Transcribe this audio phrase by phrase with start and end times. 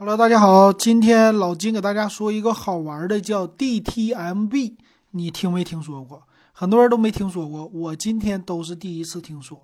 [0.00, 4.72] 好了大家好，今天老金给大家说一个好玩的，叫 DTMB，
[5.10, 6.22] 你听没听说过？
[6.52, 9.60] 很多人都没听说过，我今天都是第一次听说。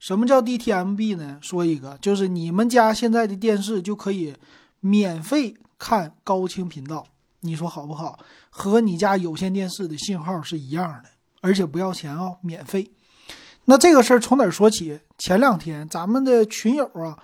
[0.00, 1.38] 什么叫 DTMB 呢？
[1.40, 4.34] 说一个，就是你们家现在的电视就可以
[4.80, 7.06] 免费看高清频道，
[7.42, 8.18] 你说好不好？
[8.50, 11.10] 和你家有线电视的信号是一样的，
[11.42, 12.90] 而且不要钱哦，免费。
[13.66, 14.98] 那这个事儿从哪儿说起？
[15.16, 17.16] 前两天咱们的群友啊，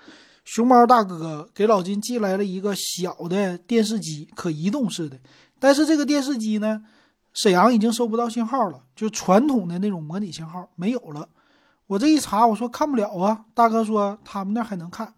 [0.44, 5.16] 熊猫大哥给老金寄来了一个小的电视机，可移动式的。
[5.60, 6.82] 但是这个电视机呢，
[7.32, 11.28] 沈阳已经收不到信号了，就传统的那种模拟信号没有了。
[11.86, 13.44] 我这一查，我说看不了啊。
[13.54, 15.14] 大哥说他们那还能看，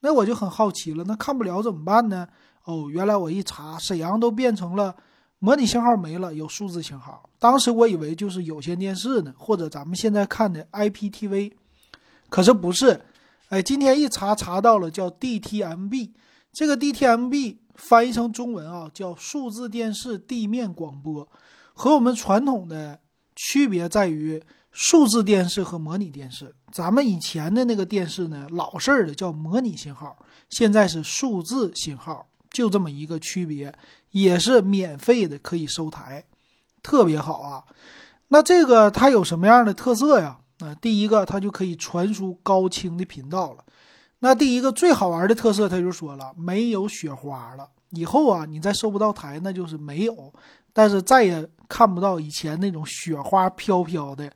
[0.00, 2.28] 那我就很好奇了，那看不了怎么办呢？
[2.64, 4.94] 哦，原来我一查，沈阳都变成了
[5.40, 7.28] 模拟信号没了，有数字信号。
[7.40, 11.52] 当时我以为就是有线电视呢，或者咱们现在看的 IPTV，
[12.28, 13.00] 可是不是。
[13.52, 16.12] 哎，今天一查查到了，叫 DTMB。
[16.54, 21.28] 这个 DTMB 翻译成中文啊，叫数字电视地面广播，
[21.74, 22.98] 和我们传统的
[23.36, 24.42] 区别在于。
[24.74, 30.16] 数字电视和模拟电视，咱们以前的那个电视呢，老式的叫模拟信号，
[30.48, 33.70] 现在是数字信号，就这么一个区别，
[34.12, 36.24] 也是免费的，可以收台，
[36.82, 37.64] 特别好啊。
[38.28, 40.38] 那这个它有什么样的特色呀？
[40.62, 43.64] 啊，第一个它就可以传输高清的频道了。
[44.20, 50.32] 那第一个最好玩的特色，他就说了，没有雪花了，以后啊，你再收不到台，那就是没有，
[50.72, 54.30] 但是再也看不到以前那种雪花飘飘的。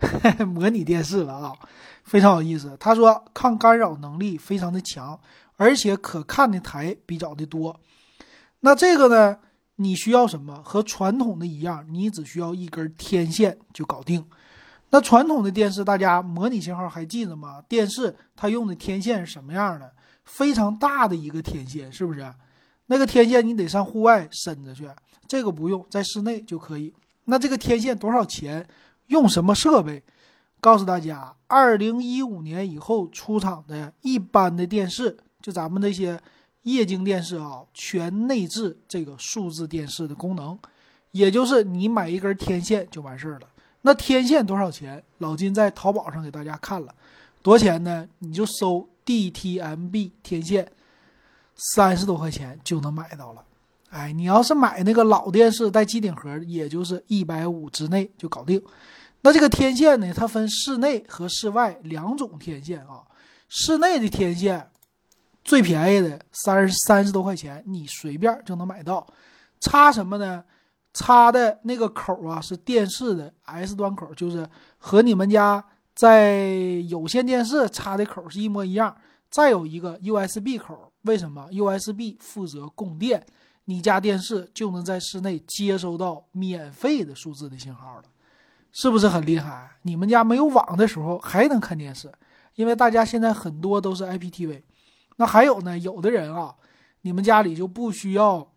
[0.46, 1.52] 模拟电视了啊，
[2.04, 2.76] 非常有意思。
[2.78, 5.18] 他说抗干扰能力非常的强，
[5.56, 7.80] 而且可看的台比较的多。
[8.60, 9.38] 那这个呢，
[9.74, 10.62] 你需要什么？
[10.62, 14.24] 和传统的一样，你只需要一根天线就搞定。
[14.90, 17.62] 那传统的电视，大家模拟信号还记得吗？
[17.68, 19.92] 电视它用的天线是什么样的？
[20.24, 22.32] 非常大的一个天线，是不是？
[22.86, 24.88] 那个天线你得上户外伸着去，
[25.26, 26.94] 这个不用，在室内就可以。
[27.24, 28.66] 那这个天线多少钱？
[29.08, 30.02] 用什么设备？
[30.60, 36.20] 告诉大家，二零一五年以后出厂的一般的电视，就咱们那些
[36.62, 40.58] 液晶电视啊，全内置这个数字电视的功能，
[41.12, 43.48] 也就是你买一根天线就完事儿了。
[43.88, 45.02] 那天线多少钱？
[45.16, 46.94] 老金在淘宝上给大家看了，
[47.42, 48.06] 多少钱呢？
[48.18, 50.70] 你就搜 DTMB 天线，
[51.56, 53.42] 三十多块钱就能买到了。
[53.88, 58.62] 哎，你要是买那个老电视带机顶盒，也就是一百五之内就搞定。
[59.22, 60.12] 那这个天线呢？
[60.14, 63.00] 它分室内和室外两种天线啊。
[63.48, 64.70] 室内的天线
[65.42, 69.06] 最便宜的三十三十多块钱，你随便就能买到。
[69.60, 70.44] 插什么呢？
[70.98, 74.44] 插的那个口啊是电视的 S 端口，就是
[74.78, 75.64] 和你们家
[75.94, 76.40] 在
[76.88, 78.96] 有线电视插的口是一模一样。
[79.30, 83.24] 再有一个 USB 口，为什么？USB 负责供电，
[83.66, 88.02] 你家电视就能在室内接收到免费的数字的信号了。
[88.72, 89.70] 是不是很厉害？
[89.82, 92.10] 你们家没有网的时候还能看电视，
[92.56, 94.62] 因为大家现在很多都是 IPTV。
[95.16, 96.56] 那还有呢，有的人啊，
[97.02, 98.50] 你们家里就不需要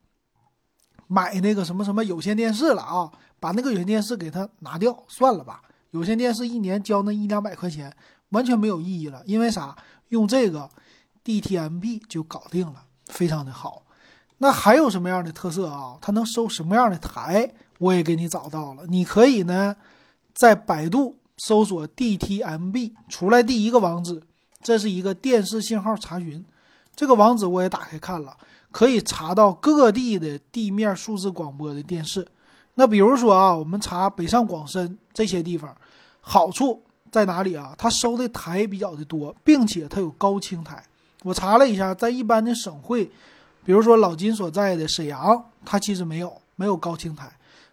[1.13, 5.61] 买那个什么什么有线电视了啊，把那个有线电视给它拿掉算了吧。
[5.89, 7.93] 有线电视一年交那一两百块钱
[8.29, 9.75] 完全没有意义了，因为啥？
[10.07, 10.69] 用这个
[11.25, 13.83] DTMB 就搞定了，非常的好。
[14.37, 15.97] 那还有什么样的特色啊？
[15.99, 17.53] 它能收什么样的台？
[17.79, 19.75] 我也给你找到了，你可以呢。
[20.33, 24.23] 在百度搜索 DTMB 出来第一个网址，
[24.63, 26.45] 这是一个电视信号查询。
[26.95, 28.37] 这个网址我也打开看了，
[28.71, 32.27] 可以查到各地的地面数字广播的电视。
[32.75, 35.75] 那比如说啊，我们查北上广深这些地方，
[36.21, 36.81] 好处
[37.11, 37.75] 在哪里啊？
[37.77, 40.83] 它收的台比较的多，并且它有高清台。
[41.23, 43.05] 我查了一下，在一般的省会，
[43.65, 47.31] 比如说老金所在的沈阳，它其实没有没有高清台。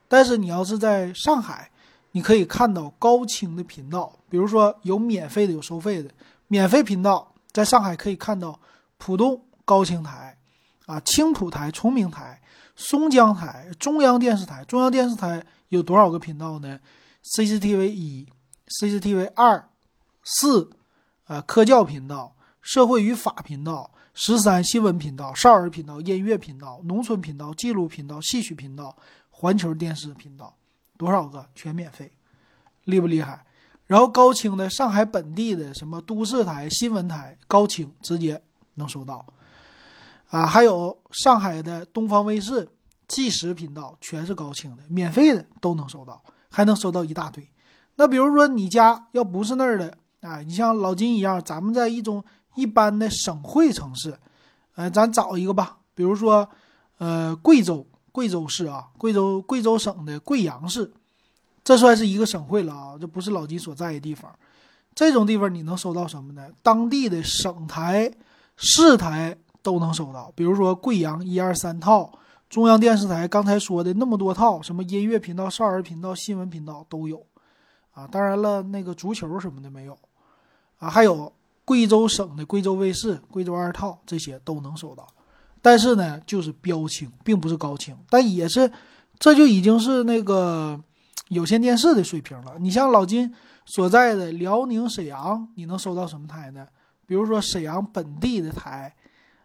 [0.08, 1.70] 但是你要是在上海，
[2.12, 6.10] 你可以看到高清的频道，比如说有免费的，有收费的。
[6.48, 8.58] 免费频道在上海可以看到
[8.96, 10.36] 浦东高清台，
[10.88, 12.40] 啊，青浦台、崇明台、
[12.74, 14.64] 松江台、中央电视台。
[14.64, 16.80] 中央电视台有多少个频道呢
[17.22, 18.26] ？CCTV 一、
[18.68, 19.68] CCTV 二、
[20.24, 20.70] 四，
[21.26, 28.96] 呃，科教频道、社会与法频道、十三新闻频道、少儿频道、音乐频道、农村频道、纪录频道、戏曲频道、
[29.28, 30.56] 环球电视频道。
[30.96, 32.10] 多少个全免费，
[32.84, 33.44] 厉不厉害？
[33.84, 38.42] 然后高清的上海本地的什么都市台、新闻台，高清直接
[38.76, 39.26] 能收到，
[40.28, 42.68] 啊，还有上海的东方卫视
[43.06, 47.48] 纪实频道，全是高清的，免费的都能收到，还能收到一大堆。
[47.96, 52.22] 那比如说你家要不是那儿的，啊，你像老金一样，咱们在一种
[52.54, 54.16] 一般的省会城市，
[54.74, 56.48] 呃，咱找一个吧，比如说，
[56.98, 60.92] 呃，贵州，贵州市啊，贵州贵州省的贵阳市，
[61.64, 64.30] 这算是一个省会了啊，这不是老金所在的地方。
[64.94, 66.48] 这种地方你能收到什么呢？
[66.62, 68.12] 当地的省台、
[68.56, 69.36] 市台
[69.68, 72.10] 都能收到，比如说贵阳一二三套，
[72.48, 77.26] 中央电视台刚才说的那么多套，什么音乐频道、少儿频道、新闻频道都有，
[77.92, 79.98] 啊，当然了，那个足球什么的没有，
[80.78, 81.30] 啊，还有。
[81.68, 85.06] 贵州省的贵州卫视、贵州二套这些都能收到，
[85.60, 88.72] 但是呢，就是标清，并不是高清，但也是，
[89.18, 90.80] 这就已经是那个
[91.28, 92.54] 有线电视的水平了。
[92.58, 93.30] 你像老金
[93.66, 96.66] 所在的辽宁沈阳，你能收到什么台呢？
[97.04, 98.96] 比如说沈阳本地的台，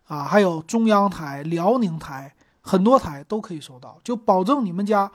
[0.07, 5.11] 啊，还有中央台、辽宁台，很多台都可以收到，就保证你们家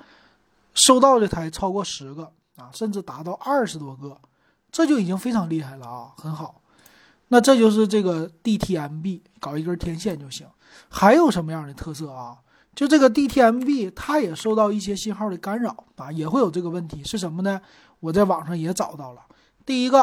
[0.75, 4.19] 收到的台超过十个啊，甚至达到二十多个，
[4.73, 6.62] 这就已经非常厉害了啊，很好。
[7.29, 10.46] 那这就是这个 DTMB 搞一根天线就行，
[10.88, 12.38] 还有什么样的特色啊？
[12.75, 17.61] 就这个 DTMB 它也受到一些信号的干扰啊，也会有这个问题是什么呢？
[18.00, 19.20] 我在网上也找到了，
[19.67, 20.00] 第一个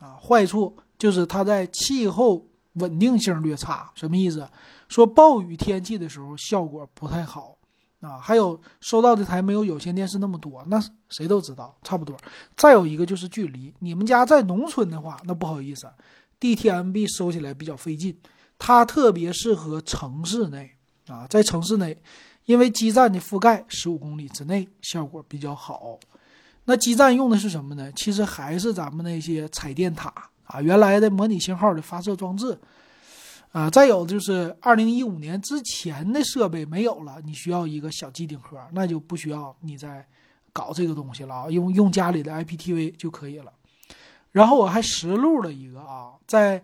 [0.00, 2.44] 啊坏处就是它在气候
[2.74, 4.48] 稳定性略差，什么意思？
[4.88, 7.56] 说暴雨天气的时候效果不太好
[8.00, 8.18] 啊。
[8.18, 12.16] 还有收到的台没有有线电视那么多，那谁都知道差不多。
[12.56, 15.88] 再有一个就是距离，你们家在农村的话，那不好意思。
[16.40, 18.18] DTMB 收起来比较费劲，
[18.58, 20.72] 它特别适合城市内
[21.06, 21.96] 啊，在城市内，
[22.44, 25.98] 因为基站的覆盖十五公里之内，效果比较好。
[26.66, 27.90] 那基站用的是什么呢？
[27.92, 30.12] 其实还是咱们那些彩电塔
[30.44, 32.58] 啊，原来的模拟信号的发射装置
[33.52, 33.68] 啊。
[33.70, 40.06] 再有就是二零一五年之前的设备没有了，你需要一个小机顶盒，那就不需要你再
[40.52, 43.52] 搞这个东西了啊，用用家里的 IPTV 就可以了。
[44.32, 46.62] 然后我还实录了一个啊，在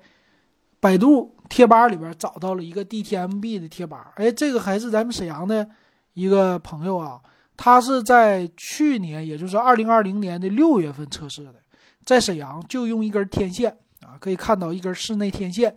[0.80, 5.68] 百度贴吧里边找到了一个 DTMB 的贴吧，哎，这个还是咱们沈阳的
[6.14, 7.20] 一个朋友啊，
[7.56, 11.56] 他是在去年，也就是二零二零年的六月份测试的，
[12.04, 15.76] 在沈阳就用一根天线啊，可以看到一根室内天线，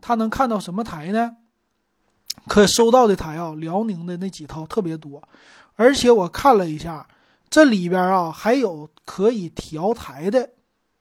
[0.00, 1.36] 它能看到什么台呢？
[2.46, 5.22] 可收到的台啊，辽宁的那几套特别多，
[5.74, 7.06] 而且我看了一下，
[7.48, 10.50] 这里边啊还有可以调台的。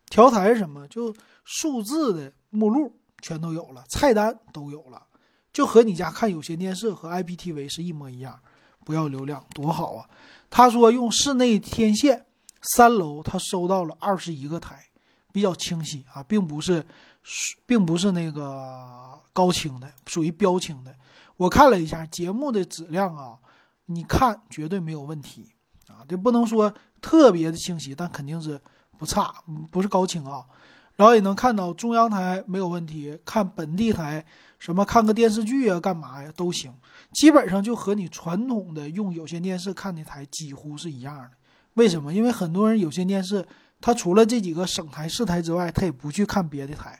[0.10, 0.88] 调台是什么？
[0.88, 5.02] 就数字的目录全都有了，菜单都有了，
[5.52, 8.40] 就和你家看有线电视和 IPTV 是一模一样，
[8.86, 10.10] 不要流量多好啊！
[10.52, 12.28] 他说用室内天线，
[12.64, 14.84] 三楼他收到了二十一个台，
[15.32, 16.84] 比较清晰啊，并不是，
[17.66, 20.94] 并不是那个高清的，属于标清的。
[21.38, 23.38] 我看了一下节目的质量啊，
[23.86, 25.54] 你看绝对没有问题
[25.88, 28.60] 啊，这不能说特别的清晰，但肯定是。
[28.96, 29.34] 不差，
[29.70, 30.46] 不是高清啊，
[30.96, 34.24] 然后也能看到中央台没有问题，看本地台
[34.60, 36.74] 什么看个电视剧啊，干嘛呀都行，
[37.12, 41.32] 基本上就和你传统的用有线电视看的台几乎是一样的。
[41.76, 42.14] 为什么？
[42.14, 43.46] 因为很多人有线电视，
[43.82, 47.00] 他除了这几个省台市台之外，他也不去看别的台。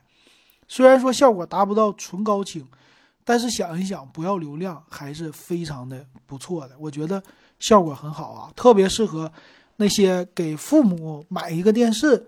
[0.68, 2.68] 虽然说效果达不到纯高清，
[3.24, 6.76] 但是想一想，不要流量还是非常的不错的。
[6.80, 7.22] 我觉得
[7.60, 9.32] 效果很好啊，特别适合。
[9.78, 12.28] 那些给父母买一个电视，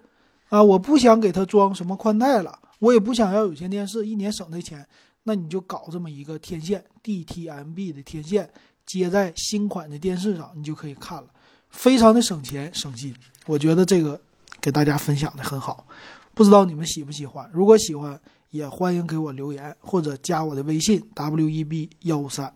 [0.50, 4.86] 啊，我不想给他装什么宽带了，我也不想要有线电视，一年省的钱，
[5.24, 8.50] 那你就搞这么一个天线 DTMB 的天线，
[8.84, 11.28] 接在新款的电视上，你就可以看了，
[11.76, 13.14] 非常的省钱省心。
[13.46, 14.20] 我觉得这个
[14.60, 15.86] 给大家分享的很好，
[16.34, 17.48] 不知道你们喜不喜欢？
[17.54, 22.52] 如果喜欢，也欢迎给我留言或者加我的微信 WEB 幺五三。